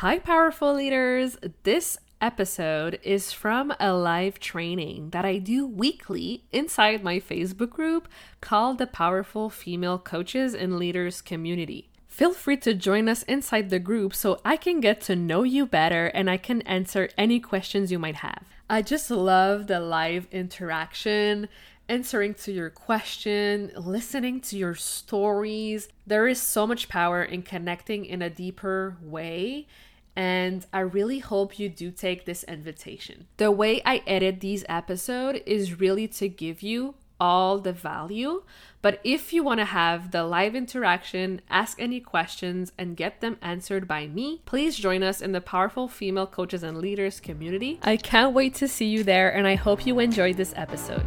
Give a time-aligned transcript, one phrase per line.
[0.00, 1.38] Hi, powerful leaders.
[1.62, 8.06] This episode is from a live training that I do weekly inside my Facebook group
[8.42, 11.88] called the Powerful Female Coaches and Leaders Community.
[12.06, 15.64] Feel free to join us inside the group so I can get to know you
[15.64, 18.42] better and I can answer any questions you might have.
[18.68, 21.48] I just love the live interaction
[21.88, 25.88] answering to your question, listening to your stories.
[26.06, 29.66] There is so much power in connecting in a deeper way.
[30.14, 33.26] And I really hope you do take this invitation.
[33.36, 38.42] The way I edit these episodes is really to give you all the value.
[38.82, 43.36] But if you want to have the live interaction, ask any questions, and get them
[43.42, 47.78] answered by me, please join us in the Powerful Female Coaches and Leaders community.
[47.82, 51.06] I can't wait to see you there, and I hope you enjoyed this episode.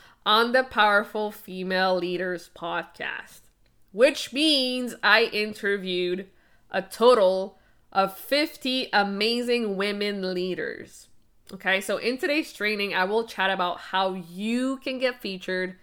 [0.25, 3.41] on the Powerful Female Leaders podcast,
[3.91, 6.27] which means I interviewed
[6.69, 7.57] a total
[7.91, 11.07] of 50 amazing women leaders.
[11.53, 15.75] Okay, so in today's training, I will chat about how you can get featured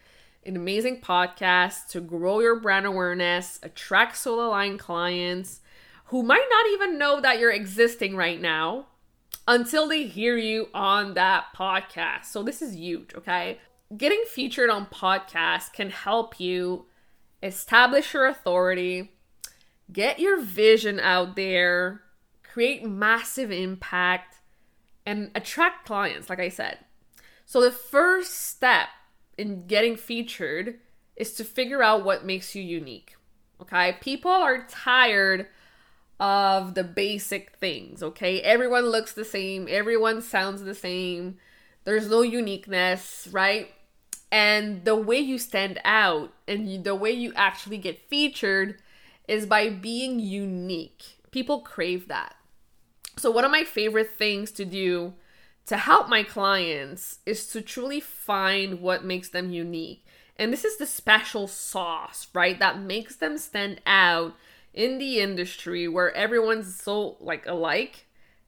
[0.43, 5.61] in amazing podcasts to grow your brand awareness, attract soul aligned clients
[6.07, 8.87] who might not even know that you're existing right now
[9.47, 12.27] until they hear you on that podcast.
[12.27, 13.59] So, this is huge, okay?
[13.97, 16.87] Getting featured on podcasts can help you
[17.43, 19.13] establish your authority,
[19.93, 22.03] get your vision out there,
[22.43, 24.37] create massive impact,
[25.07, 26.79] and attract clients, like I said.
[27.47, 28.89] So, the first step
[29.39, 30.81] in getting featured
[31.17, 33.17] is to figure out what makes you unique.
[33.61, 35.47] Okay, people are tired
[36.21, 38.03] of the basic things.
[38.03, 41.39] Okay, everyone looks the same, everyone sounds the same,
[41.85, 43.71] there's no uniqueness, right?
[44.31, 48.81] And the way you stand out and the way you actually get featured
[49.27, 51.21] is by being unique.
[51.31, 52.35] People crave that.
[53.17, 55.15] So, one of my favorite things to do
[55.67, 60.05] to help my clients is to truly find what makes them unique.
[60.37, 62.59] And this is the special sauce, right?
[62.59, 64.35] That makes them stand out
[64.73, 68.07] in the industry where everyone's so like alike.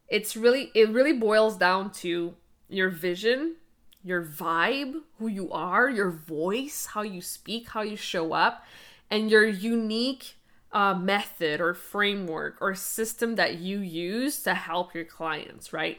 [0.08, 2.34] It's really it really boils down to
[2.68, 3.56] your vision
[4.02, 8.64] your vibe, who you are, your voice, how you speak, how you show up,
[9.10, 10.36] and your unique
[10.72, 15.98] uh, method or framework or system that you use to help your clients, right?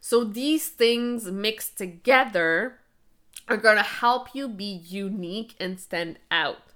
[0.00, 2.78] So these things mixed together
[3.48, 6.72] are going to help you be unique and stand out.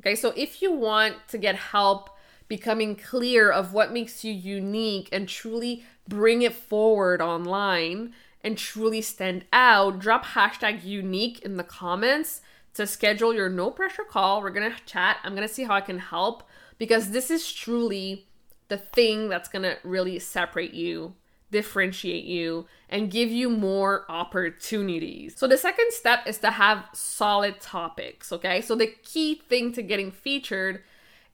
[0.00, 2.10] Okay, so if you want to get help
[2.48, 8.12] becoming clear of what makes you unique and truly bring it forward online,
[8.44, 12.42] and truly stand out, drop hashtag unique in the comments
[12.74, 14.42] to schedule your no pressure call.
[14.42, 15.16] We're gonna chat.
[15.24, 16.42] I'm gonna see how I can help
[16.78, 18.28] because this is truly
[18.68, 21.14] the thing that's gonna really separate you,
[21.50, 25.34] differentiate you, and give you more opportunities.
[25.36, 28.60] So, the second step is to have solid topics, okay?
[28.60, 30.82] So, the key thing to getting featured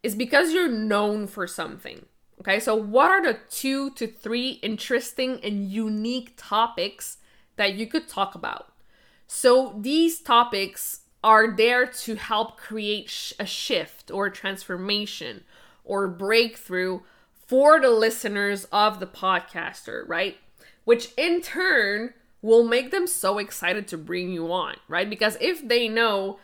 [0.03, 2.07] is because you're known for something.
[2.41, 7.19] Okay, so what are the two to three interesting and unique topics
[7.57, 8.73] that you could talk about?
[9.27, 15.45] So these topics are there to help create sh- a shift or transformation
[15.85, 17.01] or breakthrough
[17.47, 20.39] for the listeners of the podcaster, right?
[20.85, 25.11] Which in turn will make them so excited to bring you on, right?
[25.11, 26.39] Because if they know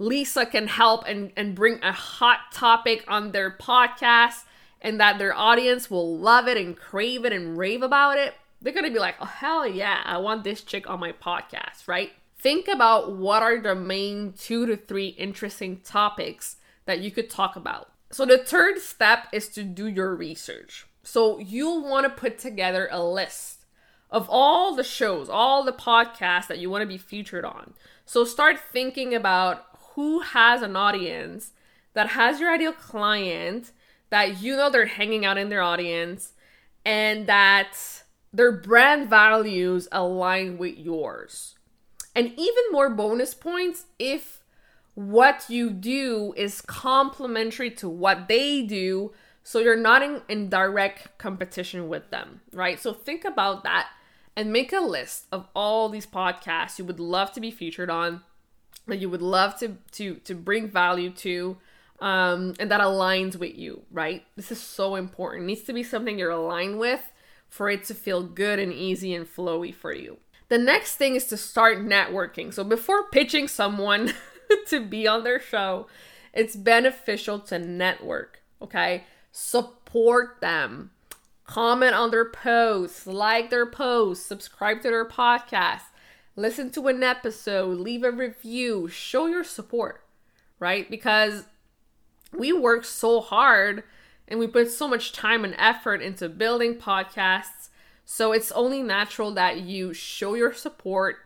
[0.00, 4.42] Lisa can help and, and bring a hot topic on their podcast
[4.80, 8.72] and that their audience will love it and crave it and rave about it, they're
[8.72, 12.12] gonna be like, oh, hell yeah, I want this chick on my podcast, right?
[12.38, 17.56] Think about what are the main two to three interesting topics that you could talk
[17.56, 17.90] about.
[18.12, 20.86] So, the third step is to do your research.
[21.06, 23.64] So you'll want to put together a list
[24.10, 27.74] of all the shows, all the podcasts that you want to be featured on.
[28.04, 31.52] So start thinking about who has an audience
[31.94, 33.70] that has your ideal client
[34.10, 36.32] that you know they're hanging out in their audience
[36.84, 41.54] and that their brand values align with yours.
[42.14, 44.40] And even more bonus points if
[44.96, 49.12] what you do is complementary to what they do
[49.42, 53.88] so you're not in, in direct competition with them right so think about that
[54.34, 58.22] and make a list of all these podcasts you would love to be featured on
[58.86, 61.58] that you would love to to to bring value to
[62.00, 65.82] um and that aligns with you right this is so important it needs to be
[65.82, 67.12] something you're aligned with
[67.48, 71.24] for it to feel good and easy and flowy for you the next thing is
[71.26, 74.12] to start networking so before pitching someone
[74.68, 75.86] to be on their show,
[76.32, 79.04] it's beneficial to network, okay?
[79.32, 80.90] Support them.
[81.44, 85.82] Comment on their posts, like their posts, subscribe to their podcast,
[86.34, 90.02] listen to an episode, leave a review, show your support,
[90.58, 90.90] right?
[90.90, 91.44] Because
[92.32, 93.84] we work so hard
[94.28, 97.68] and we put so much time and effort into building podcasts.
[98.04, 101.18] So it's only natural that you show your support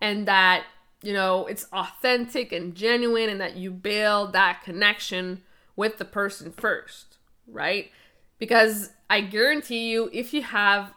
[0.00, 0.64] and that
[1.02, 5.42] you know, it's authentic and genuine and that you build that connection
[5.74, 7.90] with the person first, right?
[8.38, 10.94] Because I guarantee you, if you have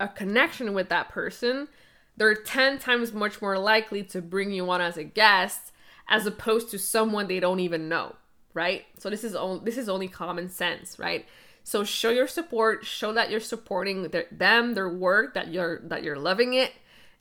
[0.00, 1.68] a connection with that person,
[2.16, 5.72] they're 10 times much more likely to bring you on as a guest
[6.08, 8.16] as opposed to someone they don't even know,
[8.54, 8.84] right?
[8.98, 11.26] So this is only this is only common sense, right?
[11.64, 16.02] So show your support, show that you're supporting their, them, their work, that you're that
[16.02, 16.72] you're loving it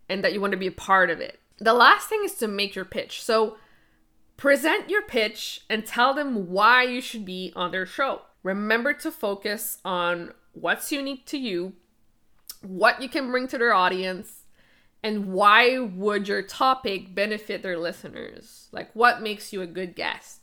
[0.10, 1.40] and that you want to be a part of it.
[1.60, 3.24] The last thing is to make your pitch.
[3.24, 3.58] So
[4.38, 8.24] present your pitch and tell them why you should be on their show.
[8.44, 11.74] Remember to focus on what's unique to you,
[12.62, 14.42] what you can bring to their audience,
[15.02, 18.68] and why would your topic benefit their listeners?
[18.74, 20.43] Like what makes you a good guest?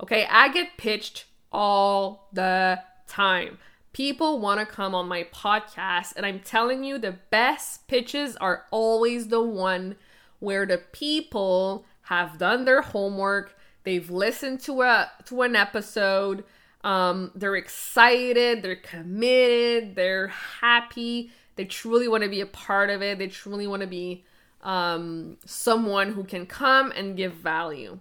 [0.00, 3.58] Okay, I get pitched all the time.
[3.92, 8.64] People want to come on my podcast, and I'm telling you, the best pitches are
[8.72, 9.94] always the one
[10.40, 16.44] where the people have done their homework, they've listened to a to an episode,
[16.82, 23.00] um, they're excited, they're committed, they're happy, they truly want to be a part of
[23.00, 24.24] it, they truly want to be
[24.62, 27.98] um, someone who can come and give value.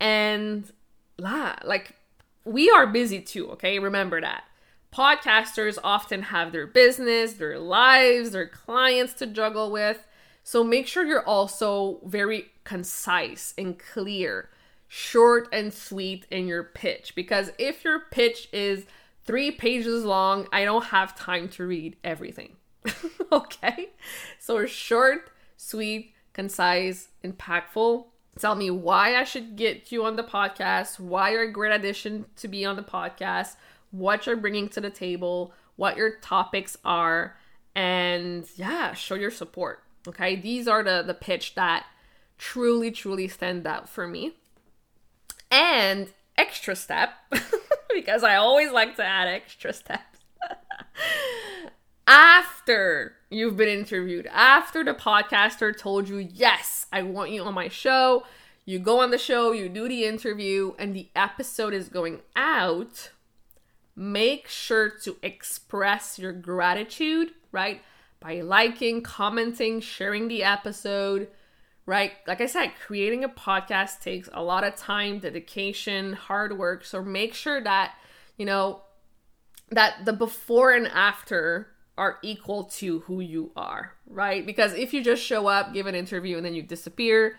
[0.00, 0.70] And
[1.18, 1.94] la, like
[2.44, 3.78] we are busy too, okay?
[3.78, 4.44] Remember that.
[4.92, 10.06] Podcasters often have their business, their lives, their clients to juggle with.
[10.42, 14.48] So make sure you're also very concise and clear,
[14.86, 17.14] short and sweet in your pitch.
[17.14, 18.86] Because if your pitch is
[19.24, 22.56] three pages long, I don't have time to read everything.
[23.32, 23.90] okay?
[24.38, 28.04] So short, sweet, concise, impactful.
[28.38, 32.26] Tell me why I should get you on the podcast, why you're a great addition
[32.36, 33.56] to be on the podcast,
[33.90, 37.36] what you're bringing to the table, what your topics are,
[37.74, 39.82] and yeah, show your support.
[40.06, 41.86] Okay, these are the the pitch that
[42.38, 44.36] truly truly stand out for me.
[45.50, 47.10] And extra step
[47.94, 50.15] because I always like to add extra steps.
[52.06, 57.68] After you've been interviewed, after the podcaster told you, "Yes, I want you on my
[57.68, 58.24] show."
[58.64, 63.10] You go on the show, you do the interview, and the episode is going out.
[63.94, 67.80] Make sure to express your gratitude, right?
[68.20, 71.28] by liking, commenting, sharing the episode,
[71.84, 72.12] right?
[72.26, 76.84] Like I said, creating a podcast takes a lot of time, dedication, hard work.
[76.84, 77.94] So make sure that,
[78.36, 78.82] you know,
[79.70, 84.44] that the before and after are equal to who you are, right?
[84.44, 87.38] Because if you just show up, give an interview, and then you disappear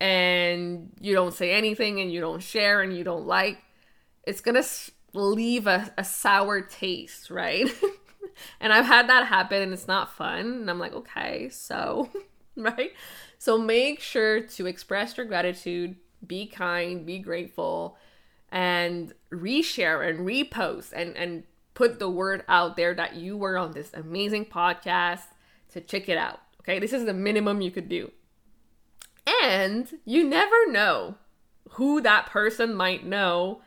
[0.00, 3.58] and you don't say anything and you don't share and you don't like,
[4.24, 4.62] it's gonna
[5.12, 7.68] leave a, a sour taste, right?
[8.60, 10.40] and I've had that happen and it's not fun.
[10.40, 12.08] And I'm like, okay, so,
[12.56, 12.92] right?
[13.38, 17.96] So make sure to express your gratitude, be kind, be grateful,
[18.50, 21.42] and reshare and repost and, and
[21.78, 25.22] put the word out there that you were on this amazing podcast
[25.72, 26.40] to check it out.
[26.60, 28.10] Okay, this is the minimum you could do.
[29.44, 31.14] And you never know
[31.70, 33.62] who that person might know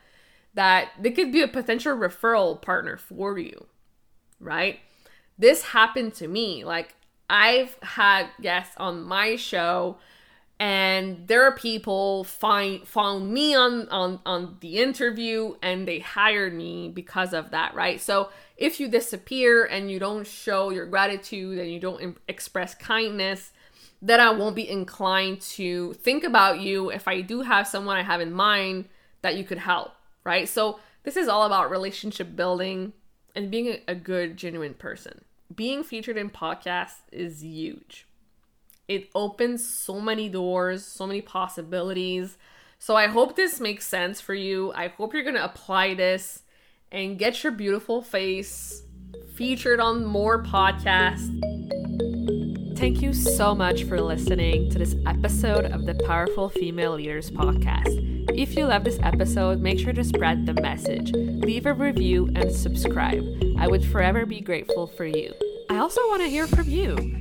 [0.54, 3.68] that they could be a potential referral partner for you
[4.42, 4.80] right?
[5.38, 6.66] This happened to me.
[6.66, 6.96] Like,
[7.30, 9.98] I've had guests on my show
[10.62, 16.54] and there are people find found me on on on the interview and they hired
[16.54, 18.30] me because of that right so
[18.62, 23.50] if you disappear and you don't show your gratitude and you don't express kindness,
[24.04, 28.04] then I won't be inclined to think about you if I do have someone I
[28.04, 28.86] have in mind
[29.24, 30.48] that you could help, right?
[30.48, 32.94] So, this is all about relationship building
[33.36, 35.22] and being a, a good, genuine person.
[35.56, 38.06] Being featured in podcasts is huge.
[38.92, 42.38] It opens so many doors, so many possibilities.
[42.78, 44.74] So, I hope this makes sense for you.
[44.74, 46.44] I hope you're going to apply this
[46.92, 48.84] and get your beautiful face
[49.34, 51.30] featured on more podcasts.
[52.78, 57.96] Thank you so much for listening to this episode of the Powerful Female Leaders podcast.
[58.38, 62.52] If you love this episode, make sure to spread the message, leave a review, and
[62.52, 63.24] subscribe.
[63.58, 65.34] I would forever be grateful for you.
[65.70, 67.21] I also want to hear from you,